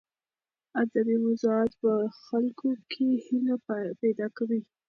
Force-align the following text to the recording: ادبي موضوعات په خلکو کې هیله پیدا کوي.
ادبي 0.81 1.15
موضوعات 1.25 1.71
په 1.81 1.91
خلکو 2.25 2.69
کې 2.91 3.07
هیله 3.25 3.55
پیدا 4.01 4.27
کوي. 4.37 4.61